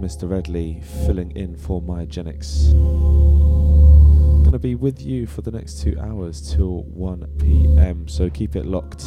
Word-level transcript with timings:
Mr. 0.00 0.28
Redley, 0.28 0.80
filling 1.04 1.30
in 1.32 1.54
for 1.54 1.82
Myogeniks. 1.82 2.72
Gonna 4.44 4.58
be 4.58 4.74
with 4.74 5.02
you 5.02 5.26
for 5.26 5.42
the 5.42 5.50
next 5.50 5.82
two 5.82 5.94
hours 6.00 6.54
till 6.54 6.84
1 6.84 7.26
pm, 7.38 8.08
so 8.08 8.30
keep 8.30 8.56
it 8.56 8.64
locked. 8.64 9.04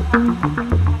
Thank 0.00 0.91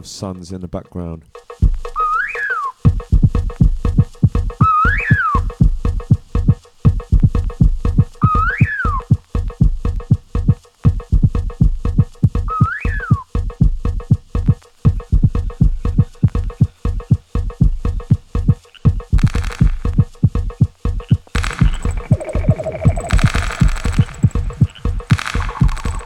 of 0.00 0.06
suns 0.06 0.50
in 0.50 0.62
the 0.62 0.66
background. 0.66 1.24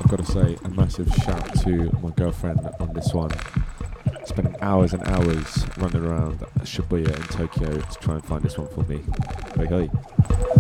I've 0.01 0.11
got 0.11 0.19
to 0.19 0.25
say 0.25 0.57
a 0.65 0.69
massive 0.71 1.15
shout 1.15 1.55
to 1.63 1.97
my 2.03 2.11
girlfriend 2.17 2.59
on 2.81 2.93
this 2.93 3.15
one 3.15 3.31
hours 4.85 4.93
and 4.93 5.09
hours 5.09 5.67
running 5.79 6.05
around 6.05 6.39
Shibuya 6.61 7.17
in 7.17 7.23
Tokyo 7.29 7.81
to 7.81 7.99
try 8.01 8.17
and 8.17 8.25
find 8.25 8.43
this 8.43 8.59
one 8.59 8.69
for 8.69 8.83
me. 8.83 9.01
Hey. 9.57 10.54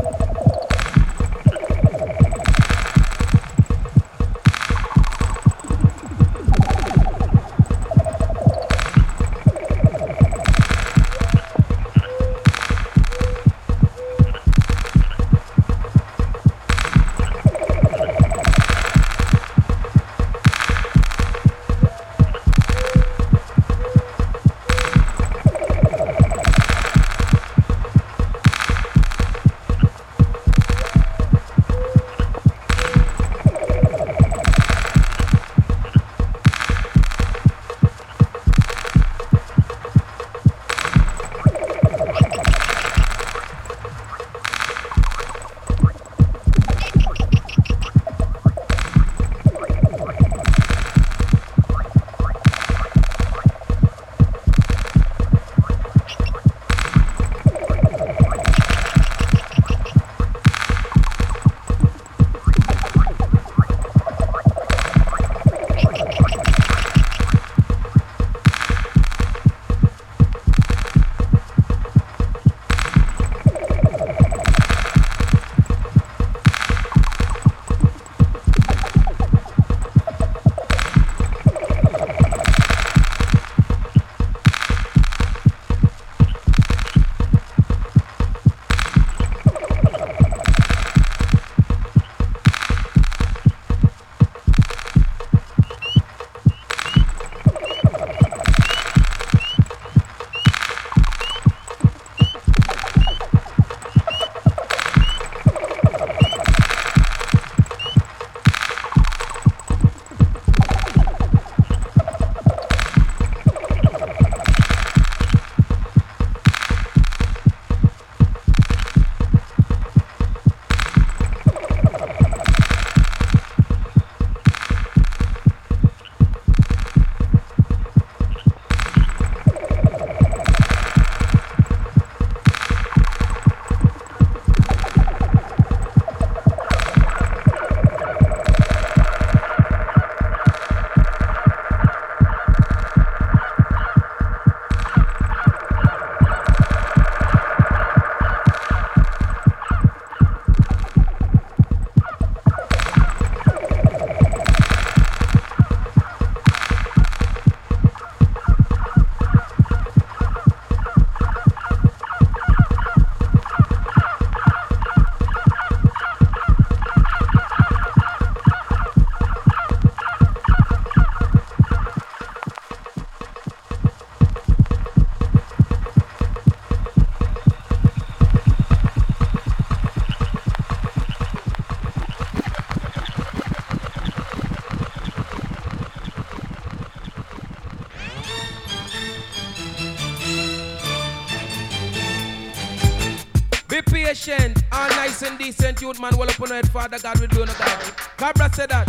Youth 195.84 196.00
man, 196.00 196.16
well 196.16 196.30
up 196.30 196.40
on 196.40 196.48
head, 196.48 196.68
Father 196.70 196.98
God, 196.98 197.20
we 197.20 197.26
do 197.26 197.40
no 197.40 197.52
God. 197.58 197.78
Cabra 198.16 198.50
said 198.54 198.70
that. 198.70 198.88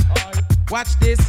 Watch 0.71 0.97
this. 0.99 1.19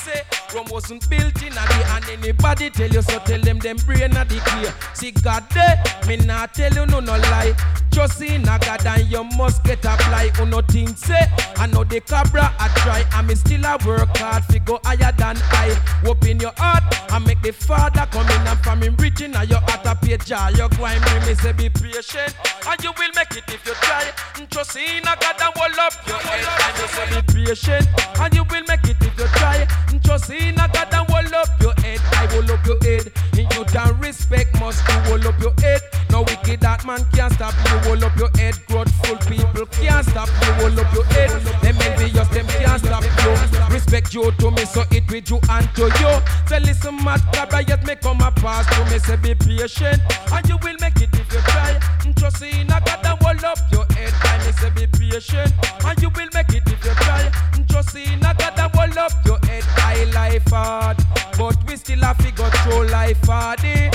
Say 0.00 0.22
Rome 0.54 0.66
wasn't 0.70 1.08
built 1.08 1.42
in 1.42 1.52
a 1.52 1.64
day, 1.68 1.84
and 1.94 2.04
anybody 2.08 2.70
tell 2.70 2.88
you 2.90 3.02
so, 3.02 3.18
tell 3.20 3.40
them 3.40 3.58
them 3.58 3.76
brain 3.86 4.16
a 4.16 4.24
decay. 4.24 4.70
See 4.94 5.12
God 5.12 5.44
there, 5.50 5.82
me 6.06 6.16
not 6.16 6.54
tell 6.54 6.72
you 6.72 6.86
no 6.86 7.00
no 7.00 7.16
lie. 7.16 7.54
Just 7.90 8.22
in 8.22 8.42
a 8.48 8.58
God 8.58 8.86
and 8.86 9.10
you 9.10 9.24
must 9.36 9.64
get 9.64 9.84
a 9.84 9.96
fly. 10.04 10.28
Who 10.36 10.46
no 10.46 10.60
think 10.62 10.96
say 10.96 11.26
I 11.56 11.66
know 11.66 11.84
the 11.84 12.00
cabra 12.00 12.54
I 12.58 12.68
try 12.82 13.04
and 13.18 13.26
me 13.26 13.34
still 13.34 13.64
a 13.64 13.76
work 13.84 14.16
hard 14.16 14.44
fi 14.44 14.58
go 14.58 14.80
higher 14.84 15.12
than 15.12 15.36
I. 15.50 15.76
Open 16.06 16.38
your 16.38 16.52
heart 16.56 16.84
and 17.12 17.26
make 17.26 17.42
the 17.42 17.52
Father 17.52 18.06
come 18.10 18.28
in 18.28 18.46
and 18.46 18.58
from 18.60 18.82
him 18.82 18.96
reaching 18.98 19.34
and 19.34 19.50
your 19.50 19.60
heart 19.60 19.84
a 19.84 19.94
page 19.94 20.26
jar. 20.26 20.50
You 20.52 20.68
go 20.68 20.86
and 20.86 21.02
bring 21.02 21.26
me 21.26 21.34
say 21.34 21.52
be 21.52 21.68
patient 21.68 22.34
and 22.66 22.82
you 22.84 22.92
will 22.96 23.10
make 23.16 23.32
it 23.36 23.44
if 23.48 23.66
you 23.66 23.74
try. 23.82 24.06
Just 24.48 24.76
in 24.76 25.02
a 25.02 25.14
God 25.18 25.36
and 25.42 25.52
hold 25.56 25.78
up 25.78 25.94
your 26.06 26.18
head 26.18 26.46
and 26.46 26.78
you 26.78 26.88
say 26.94 27.06
be 27.10 27.44
patient 27.44 27.86
and 28.20 28.34
you 28.34 28.44
will 28.44 28.64
make 28.68 28.84
it 28.84 28.96
if 29.02 29.18
you 29.18 29.26
try. 29.34 29.66
Just 30.02 30.30
in 30.30 30.58
a 30.58 30.68
God 30.72 30.92
and 30.92 31.10
hold 31.10 31.32
up 31.32 31.48
your 31.60 31.74
head. 31.82 32.00
I 32.12 32.26
hold 32.30 32.50
up 32.50 32.64
your 32.66 32.78
head. 32.82 33.12
You 33.36 33.64
can 33.64 33.98
respect 34.00 34.58
must 34.60 34.86
you 34.88 34.94
hold 35.10 35.26
up 35.26 35.38
your 35.40 35.52
head. 35.60 35.80
No 36.10 36.22
wicked 36.22 36.60
that 36.60 36.84
man 36.86 37.04
can't 37.12 37.32
stop 37.32 37.54
you. 37.66 37.78
Hold 37.88 38.04
up 38.04 38.16
your 38.16 38.30
head. 38.36 38.54
Grudgeful 38.66 39.16
people 39.26 39.66
can't 39.66 40.06
stop 40.06 40.28
you. 40.28 40.52
Hold 40.62 40.78
up 40.78 40.92
your 40.94 41.04
head. 41.04 41.30
Them 41.62 41.76
envious 41.80 42.28
them 42.28 42.46
can't 42.46 42.80
stop 42.80 43.02
you. 43.02 43.74
Respect 43.74 44.14
you 44.14 44.30
to 44.30 44.50
me, 44.50 44.64
so 44.64 44.84
it 44.90 45.10
with 45.10 45.30
you 45.30 45.40
and 45.50 45.68
to 45.74 45.86
you. 46.00 46.12
Say 46.46 46.60
listen, 46.60 46.96
mad 47.04 47.20
cabra, 47.32 47.62
yet 47.62 47.84
me 47.86 47.94
come 47.96 48.20
a 48.20 48.30
pass 48.30 48.66
to 48.74 48.84
me. 48.92 48.98
Say 48.98 49.16
be 49.16 49.34
patient, 49.34 50.00
and 50.32 50.48
you 50.48 50.56
will 50.62 50.76
make 50.80 51.00
it 51.00 51.10
if 51.12 51.32
you 51.32 51.40
try. 51.40 51.78
Trust 52.16 52.42
in 52.42 52.70
a 52.70 52.80
God 52.80 53.06
and 53.06 53.22
hold 53.22 53.44
up 53.44 53.58
your 53.70 53.84
head. 53.96 54.12
I 54.22 54.38
me 54.44 54.52
say 54.52 54.70
be 54.70 54.86
patient, 54.86 55.52
and 55.84 56.02
you 56.02 56.10
will 56.10 56.28
make 56.34 56.50
it 56.50 56.62
if 56.66 56.84
you 56.84 56.94
try. 56.94 57.30
Trust 57.70 57.96
in 57.96 58.18
a 58.18 58.34
God 58.34 58.58
and 58.58 58.74
hold 58.74 58.98
up 58.98 59.12
your 59.24 59.38
head. 59.46 59.64
I 59.76 60.04
life 60.12 60.48
hard, 60.48 60.96
but 61.38 61.56
we 61.68 61.76
still 61.76 62.00
have 62.00 62.18
to 62.18 62.32
go 62.32 62.48
through 62.50 62.88
life 62.88 63.22
hard. 63.24 63.64
Eh? 63.64 63.90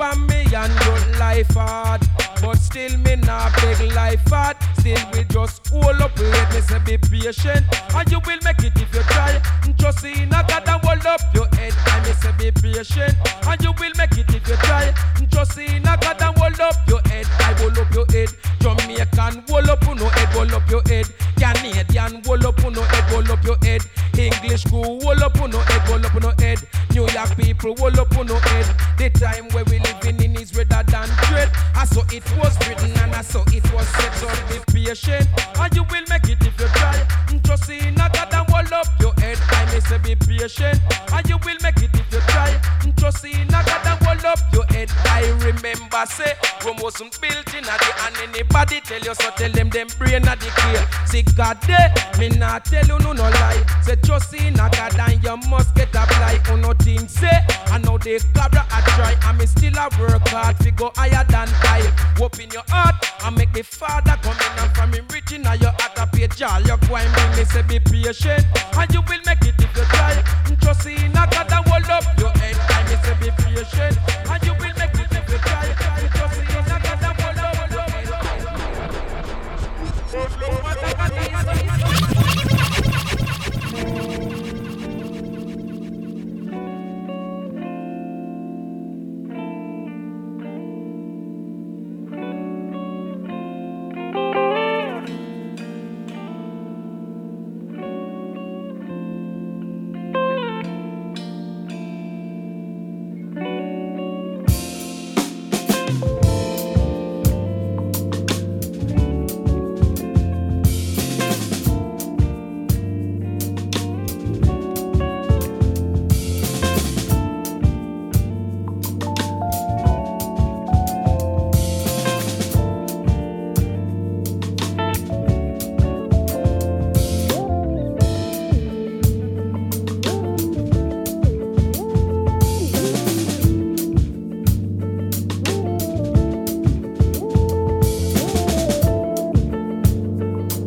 For 0.00 0.16
me 0.16 0.46
and 0.54 0.72
your 0.86 1.18
life 1.18 1.50
hard, 1.50 2.00
but 2.40 2.54
still 2.54 2.96
me 3.00 3.16
not 3.16 3.52
big 3.60 3.92
life 3.92 4.26
hard. 4.30 4.56
Still 4.78 4.96
we 5.12 5.24
just 5.24 5.68
hold 5.68 6.00
up 6.00 6.18
wait 6.18 6.48
me 6.54 6.60
say 6.62 6.78
be 6.78 6.96
patient, 6.96 7.66
and 7.94 8.10
you 8.10 8.18
will 8.24 8.38
make 8.42 8.64
it 8.64 8.72
if 8.80 8.94
you 8.94 9.02
try. 9.02 9.38
Trust 9.78 10.06
in 10.06 10.32
a 10.32 10.42
God 10.48 10.66
and 10.66 10.82
hold 10.82 11.04
up 11.04 11.20
your 11.34 11.48
head. 11.48 11.74
I 11.84 12.00
me 12.00 12.12
say 12.12 12.32
be 12.38 12.50
patient, 12.50 13.14
and 13.46 13.62
you 13.62 13.72
will 13.78 13.92
make 13.98 14.16
it 14.16 14.34
if 14.34 14.48
you 14.48 14.56
try. 14.64 14.90
Trust 15.30 15.58
in 15.58 15.86
a 15.86 15.98
God 16.00 16.22
and 16.22 16.38
hold 16.38 16.60
up 16.60 16.76
your 16.88 17.02
head. 17.02 17.26
I 17.38 17.52
hold 17.60 17.76
up 17.76 17.92
your 17.92 18.06
head. 18.08 18.30
Jamaican 18.60 19.44
hold 19.48 19.68
up 19.68 19.82
no 19.82 20.08
head, 20.08 20.28
hold 20.28 20.52
up 20.52 20.70
your 20.70 20.82
head. 20.86 21.06
Canadian 21.36 22.22
hold 22.24 22.44
up 22.46 22.58
no 22.62 22.82
head, 22.82 23.04
hold 23.10 23.30
up 23.30 23.44
your 23.44 23.56
head. 23.62 23.82
English 24.16 24.64
school 24.64 25.00
hold 25.00 25.22
up 25.22 25.34
no 25.36 25.58
head, 25.58 25.80
hold 25.88 26.04
up 26.04 26.22
no 26.22 26.32
head. 26.38 26.58
New 26.94 27.08
York 27.08 27.36
people 27.36 27.74
hold 27.78 27.98
up 27.98 28.12
no 28.12 28.36
head. 28.36 28.66
The 28.98 29.08
time 29.10 29.48
where 29.50 29.64
we 29.64 29.78
living 29.90 30.22
in 30.22 30.40
is 30.40 30.54
rather 30.54 30.82
than 30.90 31.08
dread. 31.28 31.50
I 31.74 31.84
saw 31.84 32.02
it 32.12 32.24
was 32.38 32.56
written 32.68 32.92
and 32.98 33.14
I 33.14 33.22
saw 33.22 33.42
it 33.48 33.72
was 33.72 33.86
said. 33.88 34.12
So 34.14 34.28
be 34.48 34.84
patient, 34.86 35.28
and 35.58 35.74
you 35.74 35.82
will 35.84 36.04
make 36.08 36.28
it 36.28 36.40
if 36.46 36.60
you 36.60 36.66
try. 36.66 37.06
Trust 37.44 37.70
in 37.70 37.94
God 37.94 38.16
and 38.16 38.50
hold 38.50 38.72
up 38.72 38.86
your 39.00 39.14
head. 39.14 39.38
May 39.70 39.80
say 39.80 39.98
be 39.98 40.14
patient, 40.14 40.80
and 41.12 41.28
you 41.28 41.38
will 41.44 41.56
make 41.62 41.76
it 41.78 41.90
if 41.94 42.12
you 42.12 42.20
try. 42.28 42.60
Trust 42.96 43.24
in 43.24 43.48
a 43.48 43.64
God 43.64 43.86
and 43.86 44.04
hold 44.04 44.24
up 44.26 44.38
your 44.52 44.66
head. 44.66 44.90
I 45.06 45.30
remember 45.40 46.04
say 46.04 46.34
Rome 46.64 46.76
wasn't 46.82 47.18
built 47.20 47.54
in 47.54 47.64
a 47.64 47.76
day, 47.78 47.94
and 48.04 48.16
anybody 48.28 48.80
tell 48.82 49.00
you 49.00 49.14
so, 49.14 49.30
tell 49.36 49.50
them 49.50 49.70
them 49.70 49.86
brain 49.98 50.28
a 50.28 50.36
decay. 50.36 50.84
See 51.06 51.22
God 51.22 51.58
there, 51.62 51.94
me 52.18 52.28
not 52.28 52.66
tell 52.66 52.84
you 52.84 52.98
no 52.98 53.12
no 53.12 53.22
lie. 53.22 53.64
Say 53.82 53.96
trust 54.04 54.34
in 54.34 54.54
a 54.54 54.68
God 54.68 54.98
and 54.98 55.22
you 55.24 55.36
must 55.48 55.74
get 55.74 55.94
a 55.94 56.04
fly. 56.06 56.38
Oh 56.48 56.56
no 56.56 56.74
thing 56.74 57.08
say, 57.08 57.40
I 57.66 57.78
know 57.78 57.96
the 57.96 58.20
cabra 58.34 58.66
I 58.70 58.80
try, 58.96 59.16
and 59.30 59.38
me 59.38 59.46
still 59.46 59.78
a 59.78 59.88
work 59.98 60.28
hard 60.28 60.58
to 60.60 60.70
go 60.72 60.92
higher 60.96 61.24
than 61.28 61.48
I. 61.62 61.90
Open 62.20 62.50
your 62.50 62.64
heart 62.68 62.96
and 63.24 63.36
make 63.36 63.52
the 63.54 63.62
Father 63.62 64.18
come 64.22 64.36
in 64.36 64.58
and 64.62 64.76
from 64.76 64.92
him 64.92 65.06
reaching 65.12 65.46
at 65.46 65.58
your 65.60 65.70
heart 65.70 65.96
a 65.96 66.06
page 66.06 66.42
all 66.42 66.60
you 66.60 66.76
go 66.88 66.96
and 66.96 67.36
me 67.36 67.44
say 67.44 67.62
be 67.62 67.80
patient, 67.80 68.44
and 68.76 68.92
you 68.92 69.00
will 69.08 69.20
make 69.24 69.40
it 69.42 69.59
if 69.62 69.76
you 69.76 69.84
try. 69.84 70.22
Trust 70.60 70.86
in 70.86 71.12
a 71.12 71.26
God 71.30 71.52
and 71.52 71.66
hold 71.68 71.88
up 71.88 72.04
your 72.18 72.30
head. 72.40 72.56
I 72.68 72.84
me 72.88 72.96
say 73.02 73.14
be 73.20 73.30
patient, 73.42 73.96
and 74.28 74.42
you 74.44 74.54
will 74.60 74.69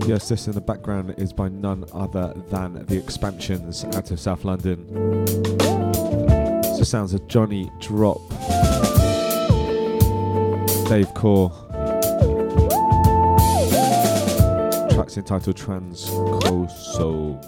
Yes, 0.06 0.28
this 0.28 0.48
in 0.48 0.54
the 0.54 0.62
background 0.62 1.16
is 1.18 1.32
by 1.32 1.48
none 1.48 1.86
other 1.94 2.34
than 2.50 2.86
The 2.88 2.98
Expansions 2.98 3.86
out 3.86 4.12
of 4.12 4.20
South 4.20 4.44
London. 4.44 4.86
So 6.78 6.84
sounds 6.84 7.13
of 7.13 7.26
Johnny 7.28 7.72
Drop, 7.80 8.20
Dave 10.89 11.13
Core. 11.13 11.52
Tracks 14.92 15.18
entitled 15.18 15.56
Transcoso. 15.56 17.42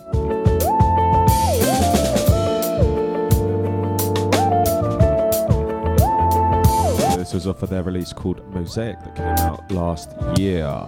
This 7.17 7.33
was 7.33 7.47
off 7.47 7.61
of 7.63 7.69
their 7.69 7.83
release 7.83 8.13
called 8.13 8.47
Mosaic 8.53 8.97
that 9.01 9.15
came 9.15 9.45
out 9.45 9.69
last 9.71 10.11
year. 10.37 10.87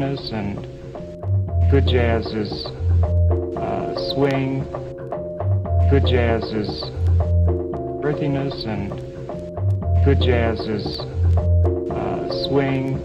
Earthiness 0.00 0.30
and 0.30 1.70
good 1.72 1.88
jazz 1.88 2.24
is 2.26 2.66
uh, 3.56 4.12
swing. 4.12 4.62
Good 5.90 6.06
jazz 6.06 6.44
is 6.52 6.84
earthiness 8.04 8.64
and 8.64 8.90
good 10.04 10.20
jazz 10.20 10.60
is 10.60 11.00
uh, 11.00 12.46
swing, 12.46 13.04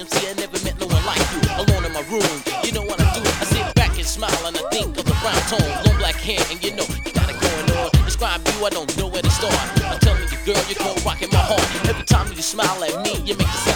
MC, 0.00 0.28
I 0.28 0.34
never 0.34 0.58
met 0.62 0.78
no 0.78 0.86
one 0.86 1.04
like 1.06 1.24
you. 1.32 1.40
Alone 1.56 1.84
in 1.86 1.92
my 1.92 2.04
room, 2.12 2.36
you 2.64 2.72
know 2.72 2.82
what 2.82 3.00
I 3.00 3.06
do? 3.16 3.22
I 3.24 3.44
sit 3.44 3.74
back 3.74 3.96
and 3.96 4.04
smile 4.04 4.44
and 4.44 4.56
I 4.56 4.62
think 4.68 4.98
of 4.98 5.04
the 5.06 5.16
brown 5.24 5.40
tone, 5.48 5.68
long 5.86 5.96
black 5.96 6.16
hair, 6.16 6.40
and 6.50 6.62
you 6.62 6.72
know 6.76 6.84
you 7.04 7.12
got 7.12 7.30
it 7.30 7.40
going 7.40 7.70
on. 7.78 7.90
Describe 8.04 8.46
you, 8.46 8.66
I 8.66 8.70
don't 8.70 8.94
know 8.98 9.08
where 9.08 9.22
to 9.22 9.30
start. 9.30 9.54
I 9.54 9.96
tell 10.00 10.14
me, 10.14 10.26
girl, 10.44 10.60
you're 10.68 10.76
cold 10.76 11.02
rocking 11.04 11.30
my 11.32 11.38
heart. 11.38 11.88
Every 11.88 12.04
time 12.04 12.28
you 12.28 12.42
smile 12.42 12.84
at 12.84 13.02
me, 13.04 13.14
you 13.24 13.36
make 13.36 13.48
the. 13.48 13.75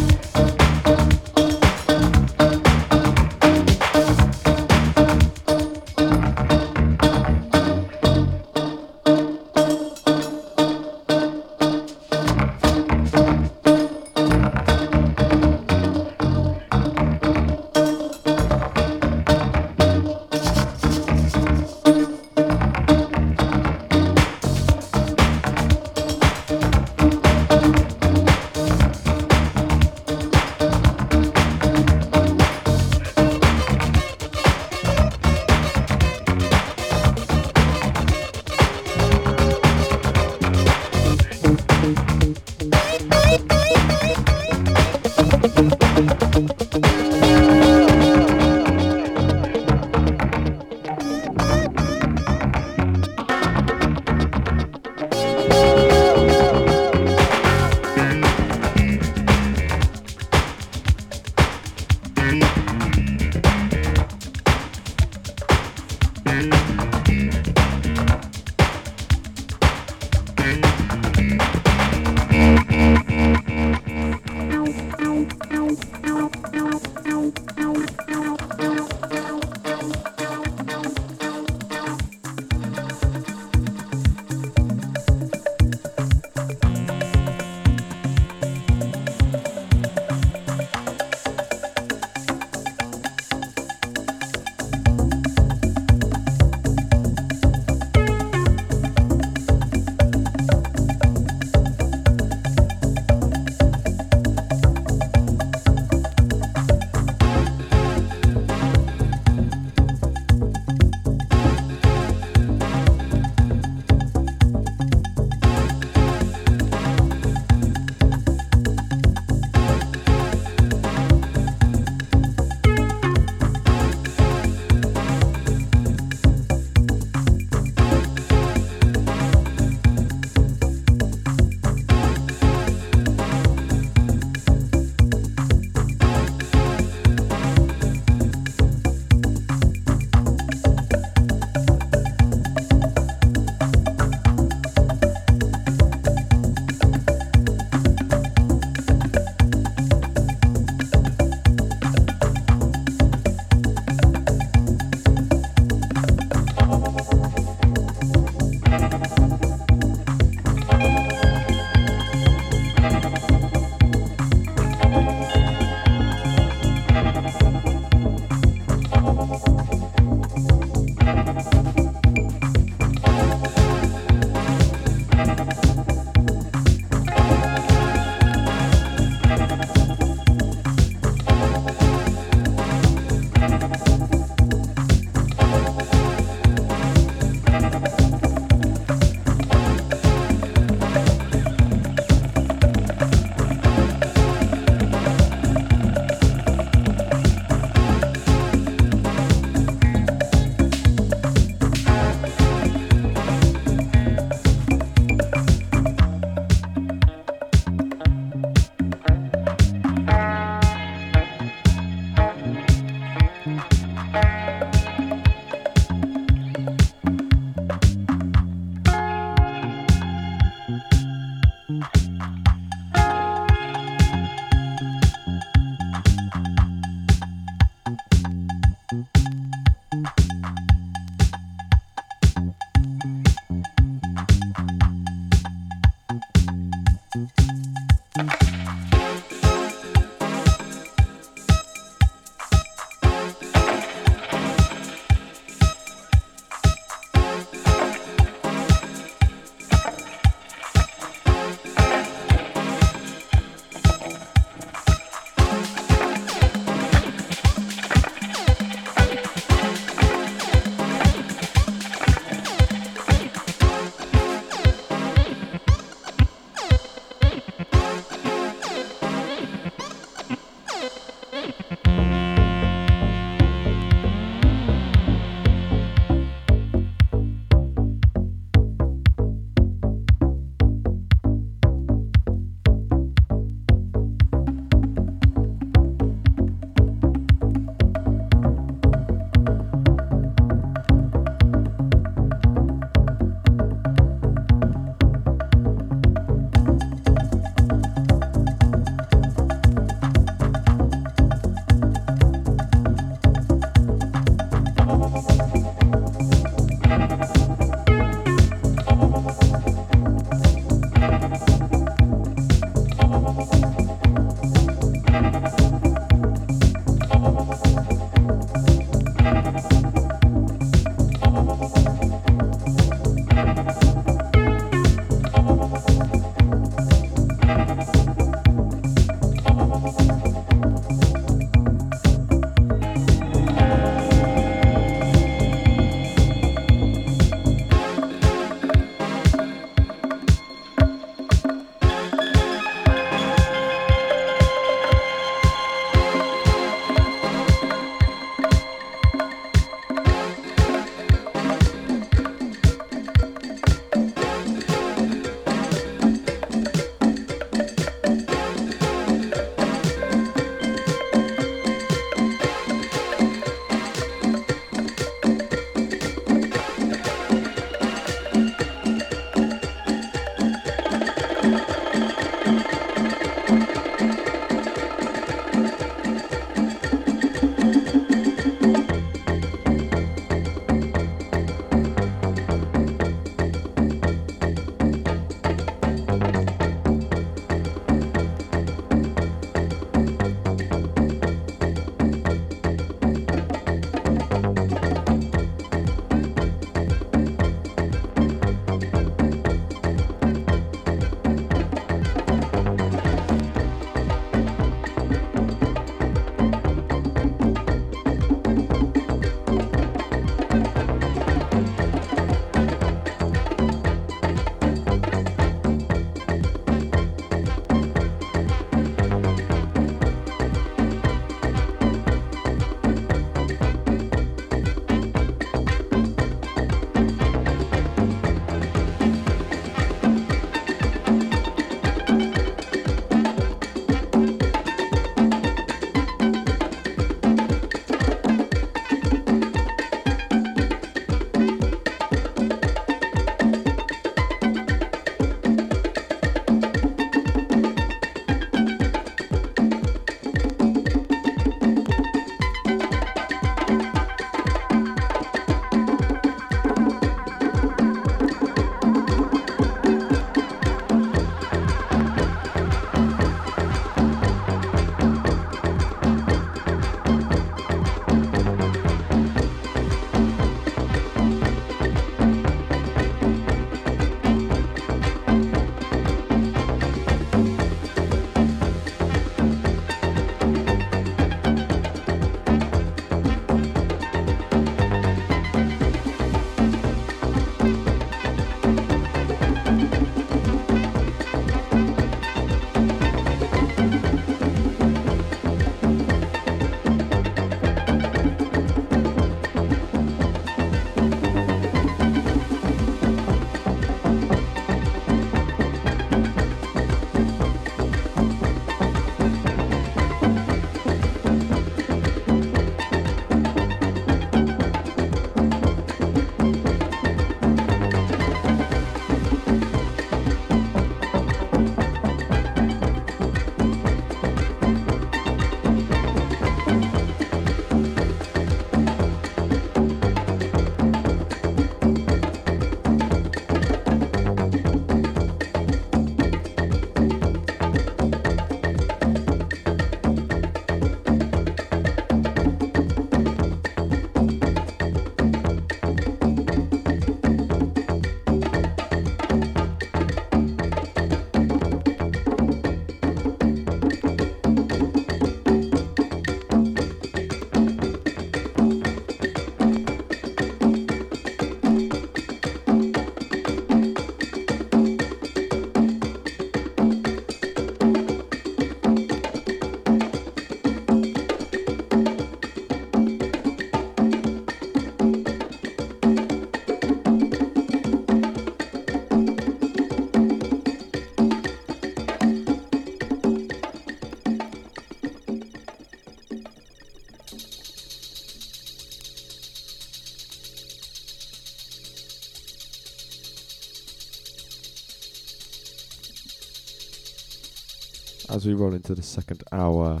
As 598.38 598.46
we 598.46 598.54
roll 598.54 598.72
into 598.72 598.94
the 598.94 599.02
second 599.02 599.42
hour, 599.50 600.00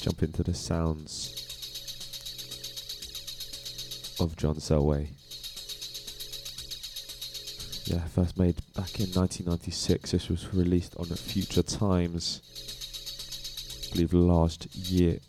jump 0.00 0.20
into 0.20 0.42
the 0.42 0.52
sounds 0.52 1.30
of 4.18 4.36
John 4.36 4.56
Selway. 4.56 5.10
Yeah, 7.84 8.04
first 8.08 8.36
made 8.36 8.56
back 8.74 8.98
in 8.98 9.12
1996. 9.12 10.10
This 10.10 10.28
was 10.28 10.52
released 10.52 10.96
on 10.96 11.04
Future 11.04 11.62
Times, 11.62 12.40
I 13.86 13.92
believe 13.92 14.12
last 14.12 14.74
year. 14.74 15.20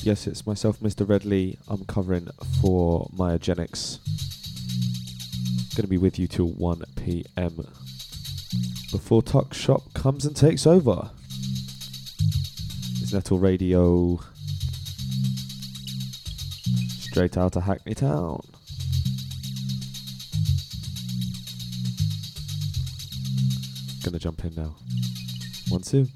Yes, 0.00 0.26
it's 0.26 0.46
myself, 0.46 0.80
Mr. 0.80 1.06
Redley. 1.06 1.58
I'm 1.68 1.84
covering 1.84 2.28
for 2.62 3.10
Myogeniks. 3.14 3.98
Gonna 5.76 5.88
be 5.88 5.98
with 5.98 6.18
you 6.18 6.26
till 6.26 6.48
1 6.48 6.84
pm. 6.96 7.66
Before 8.96 9.20
Tuck 9.20 9.52
Shop 9.52 9.82
comes 9.92 10.24
and 10.24 10.34
takes 10.34 10.66
over. 10.66 11.10
It's 12.98 13.12
Netil 13.12 13.42
Radio. 13.42 14.18
Straight 16.98 17.36
out 17.36 17.56
of 17.56 17.64
Hackney 17.64 17.94
Town. 17.94 18.40
Gonna 24.02 24.18
jump 24.18 24.42
in 24.46 24.54
now. 24.54 24.74
One, 25.68 25.82
two. 25.82 26.06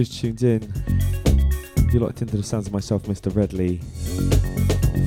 Just 0.00 0.18
tuned 0.18 0.42
in, 0.42 0.72
you're 1.92 2.00
locked 2.00 2.22
into 2.22 2.38
the 2.38 2.42
sounds 2.42 2.66
of 2.66 2.72
myself, 2.72 3.02
Mr. 3.02 3.36
Redley, 3.36 3.82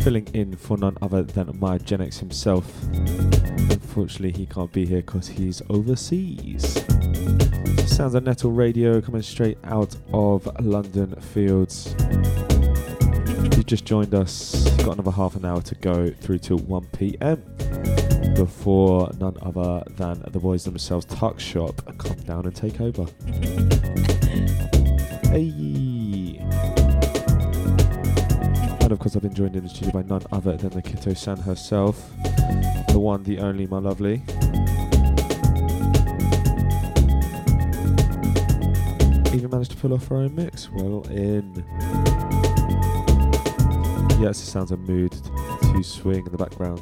filling 0.03 0.27
in 0.35 0.55
for 0.55 0.77
none 0.77 0.95
other 1.01 1.23
than 1.23 1.47
Myogeniks 1.47 2.19
himself. 2.19 2.71
Unfortunately, 3.71 4.31
he 4.31 4.45
can't 4.45 4.71
be 4.71 4.85
here 4.85 5.01
because 5.01 5.27
he's 5.27 5.63
overseas. 5.67 6.75
Sounds 7.87 8.13
of 8.13 8.23
Netil 8.23 8.55
Radio 8.55 9.01
coming 9.01 9.23
straight 9.23 9.57
out 9.63 9.95
of 10.13 10.47
London 10.61 11.15
Fields. 11.19 11.95
If 11.99 13.57
you 13.57 13.63
just 13.63 13.85
joined 13.85 14.13
us, 14.13 14.69
got 14.83 14.93
another 14.93 15.09
half 15.09 15.35
an 15.35 15.43
hour 15.43 15.63
to 15.63 15.73
go 15.73 16.11
through 16.11 16.37
till 16.37 16.59
1 16.59 16.85
pm 16.91 17.41
before 18.35 19.09
none 19.19 19.37
other 19.41 19.83
than 19.95 20.21
the 20.27 20.39
boys 20.39 20.65
themselves, 20.65 21.07
Tuck 21.07 21.39
Shop, 21.39 21.81
come 21.97 22.17
down 22.17 22.45
and 22.45 22.55
take 22.55 22.79
over. 22.79 23.07
Of 28.93 28.99
course, 28.99 29.15
I've 29.15 29.23
been 29.23 29.33
joined 29.33 29.55
in 29.55 29.63
the 29.63 29.69
studio 29.69 29.91
by 29.91 30.03
none 30.03 30.21
other 30.31 30.55
than 30.55 30.69
the 30.69 30.81
Kito 30.81 31.17
San 31.17 31.37
herself, 31.37 32.11
the 32.89 32.99
one, 32.99 33.23
the 33.23 33.39
only, 33.39 33.65
my 33.65 33.79
lovely. 33.79 34.21
Even 39.33 39.49
managed 39.49 39.71
to 39.71 39.77
pull 39.77 39.93
off 39.93 40.07
her 40.09 40.17
own 40.17 40.35
mix. 40.35 40.69
Well 40.69 41.01
in. 41.09 41.65
Yes, 44.21 44.39
it 44.39 44.45
sounds 44.45 44.71
a 44.71 44.77
mood 44.77 45.11
to 45.11 45.83
swing 45.83 46.25
in 46.25 46.31
the 46.31 46.37
background. 46.37 46.81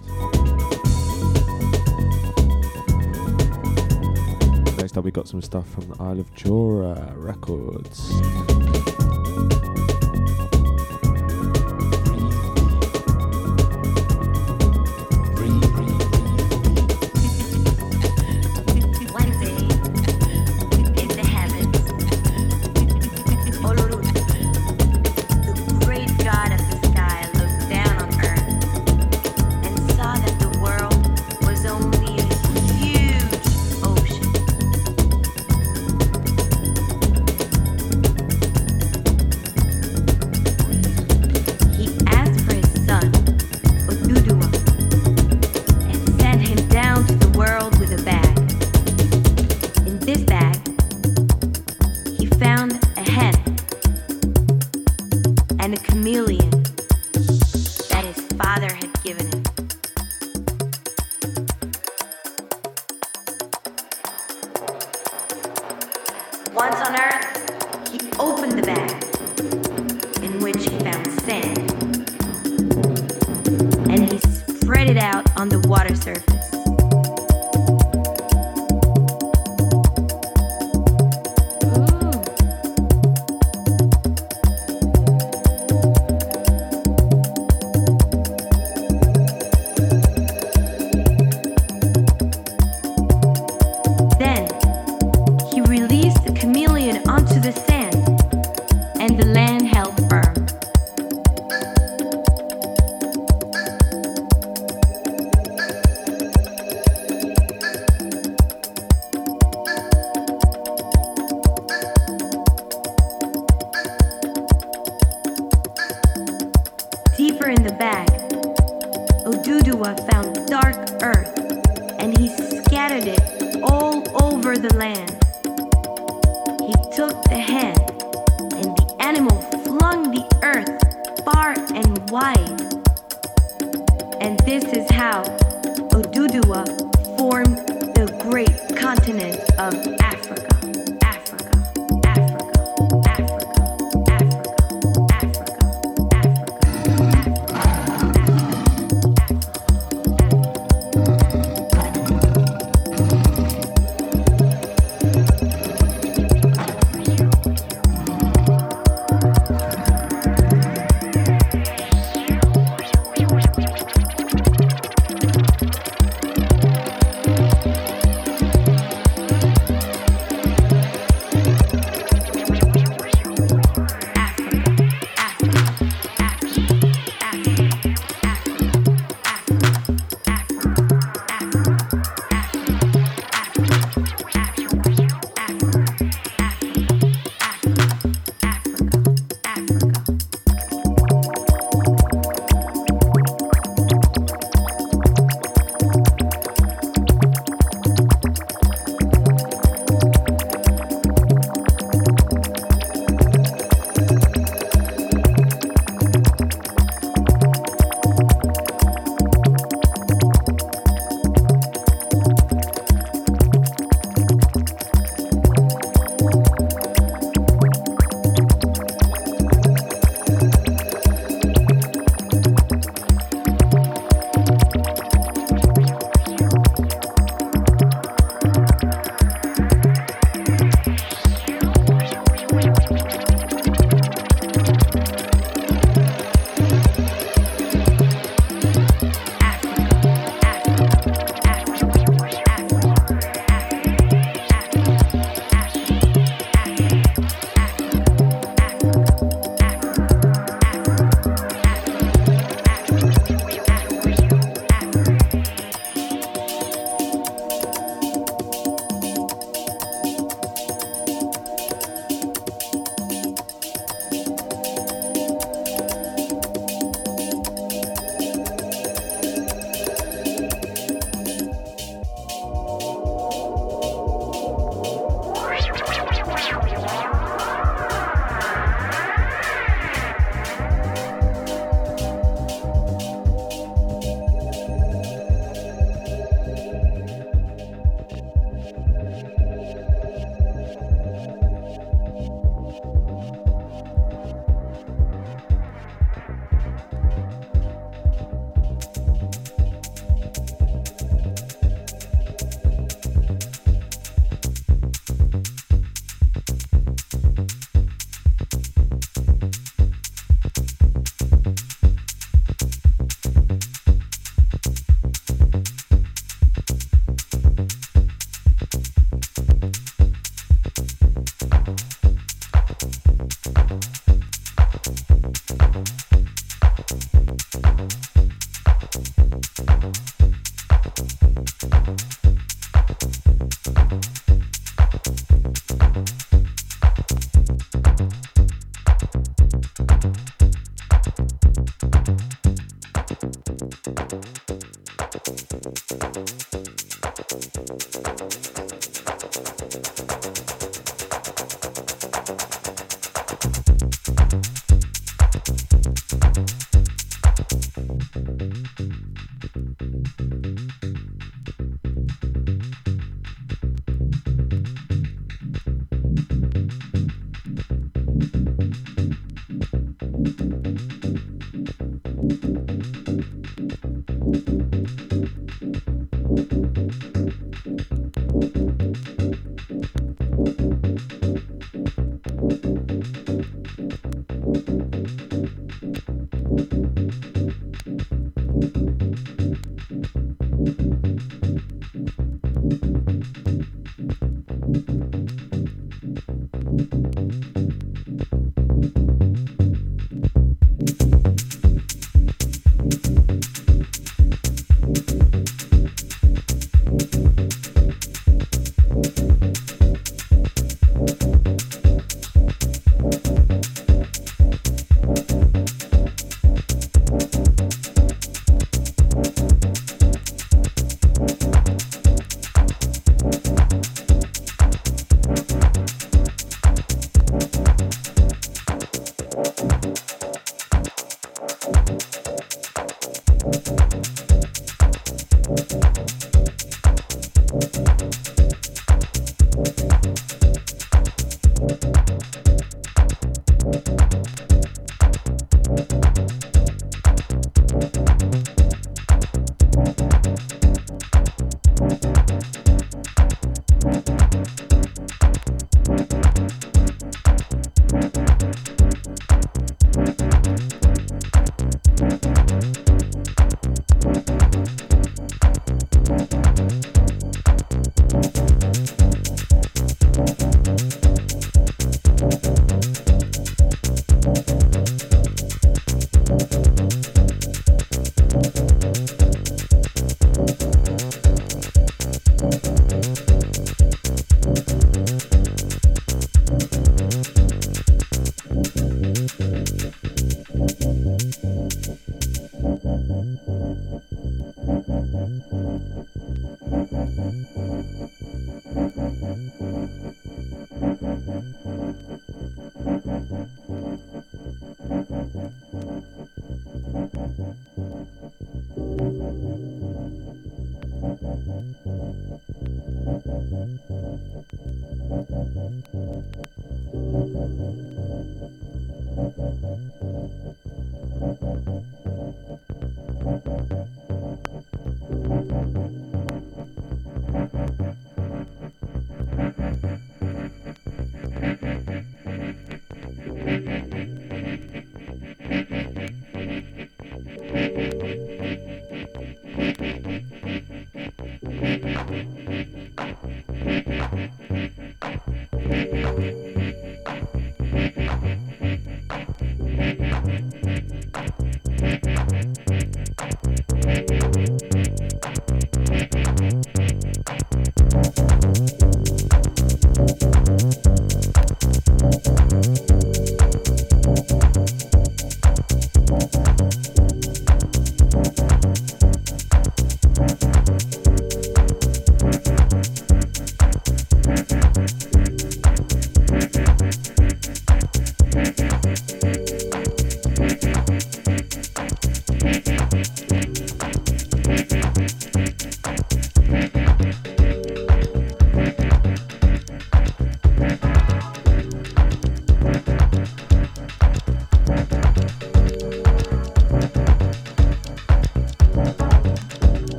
Next 4.77 4.97
up, 4.97 5.05
we 5.05 5.11
got 5.11 5.29
some 5.29 5.41
stuff 5.41 5.69
from 5.69 5.87
the 5.87 5.95
Isle 6.01 6.19
of 6.19 6.35
Jora 6.35 7.13
Records. 7.15 8.11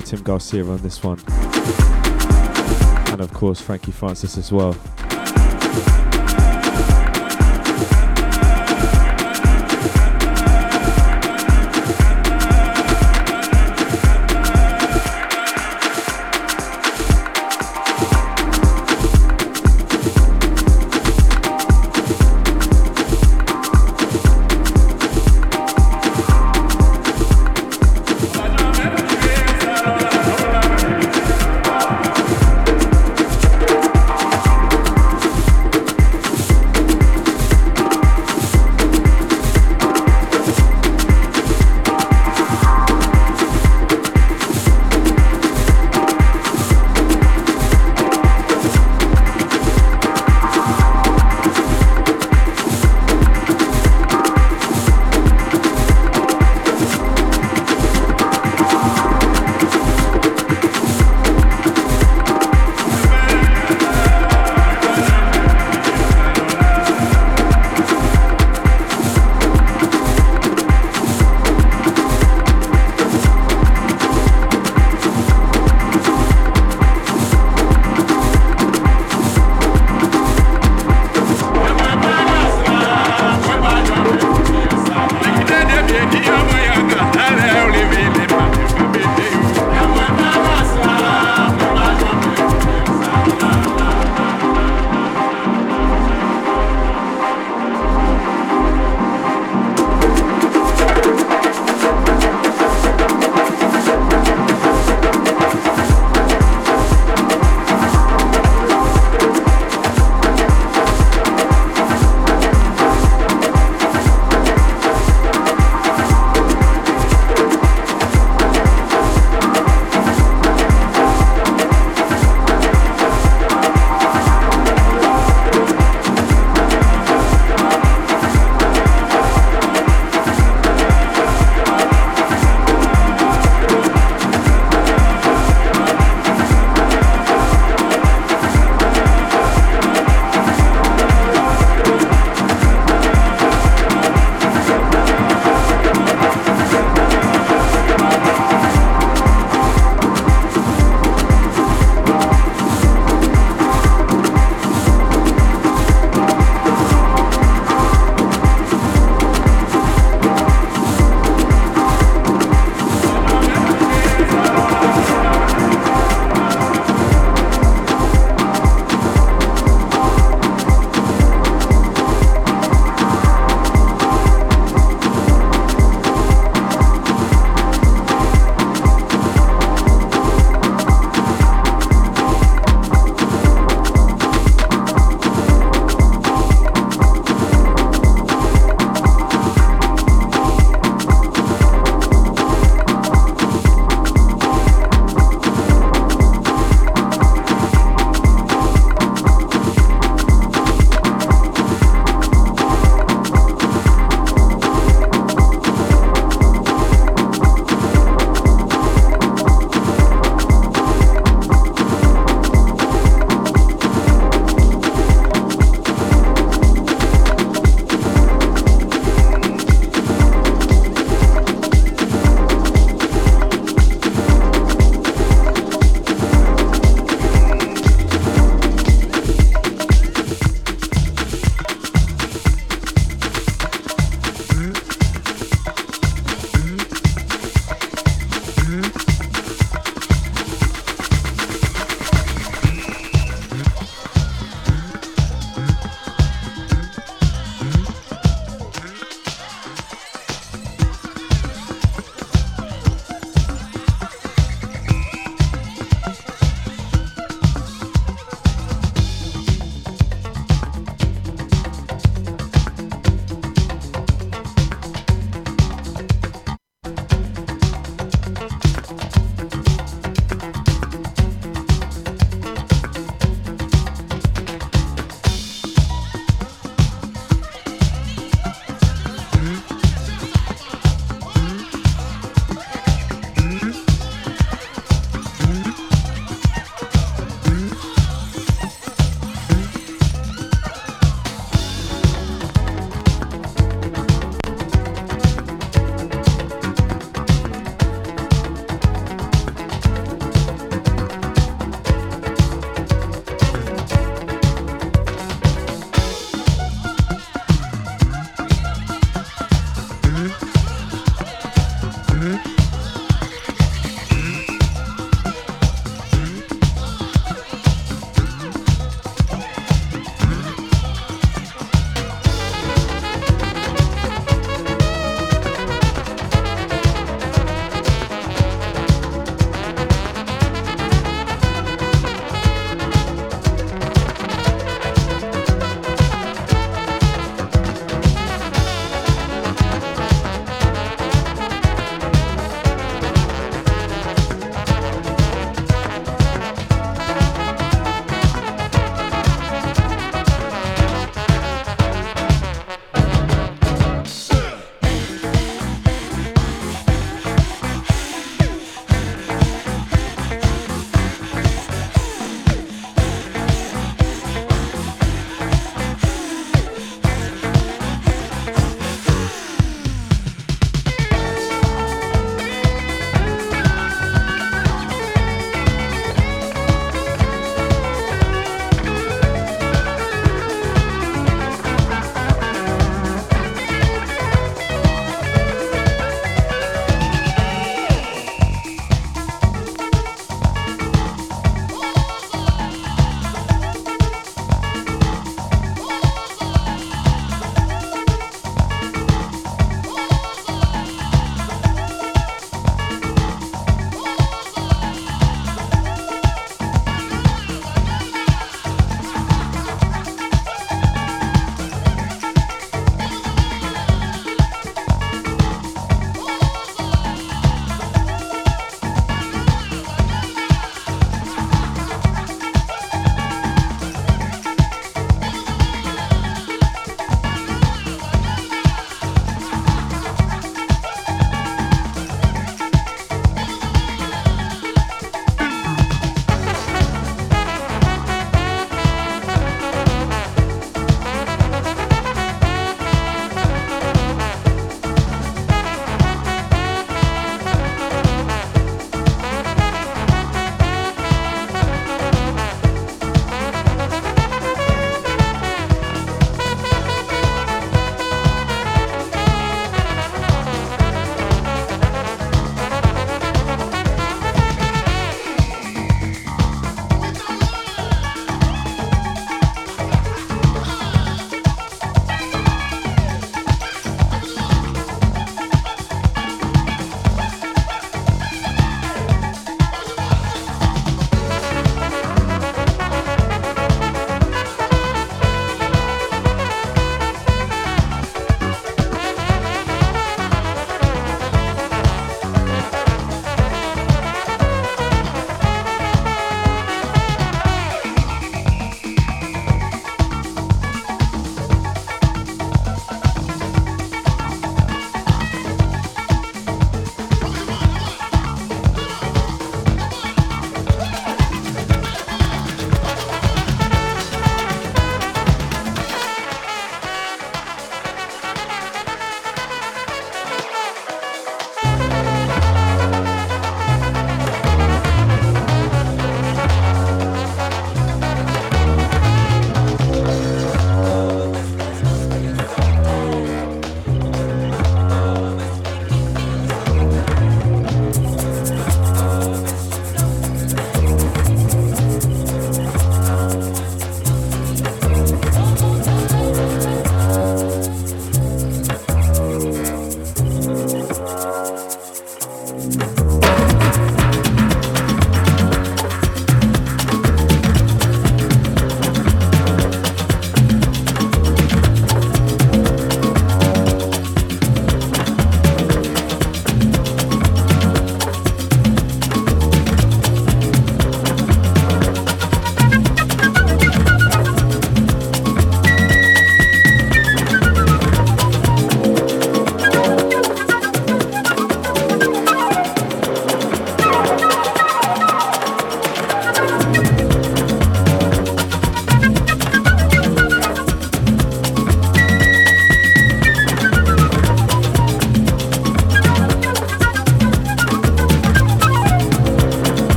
To 0.00 0.06
Tim 0.06 0.22
Garcia 0.22 0.64
on 0.64 0.78
this 0.78 1.02
one. 1.02 1.18
And 3.08 3.20
of 3.20 3.32
course, 3.32 3.60
Frankie 3.60 3.92
Francis 3.92 4.38
as 4.38 4.52
well. 4.52 4.76